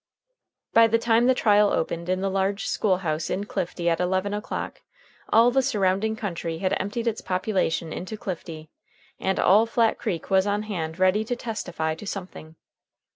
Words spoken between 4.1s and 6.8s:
o'clock, all the surrounding country had